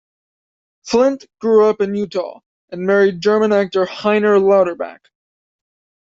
Flint 0.81 1.27
grew 1.37 1.65
up 1.69 1.79
in 1.79 1.93
Utah 1.93 2.39
and 2.71 2.87
married 2.87 3.21
German 3.21 3.51
actor 3.53 3.85
Heiner 3.85 4.41
Lauterbach. 4.41 5.11